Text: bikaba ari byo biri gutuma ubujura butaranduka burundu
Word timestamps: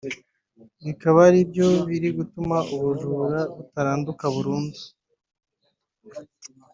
bikaba 0.85 1.19
ari 1.29 1.39
byo 1.49 1.67
biri 1.87 2.09
gutuma 2.17 2.57
ubujura 2.73 3.39
butaranduka 3.55 4.25
burundu 4.35 4.79